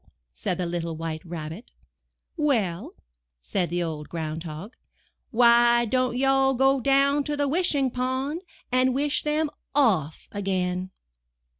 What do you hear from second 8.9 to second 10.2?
wish them o//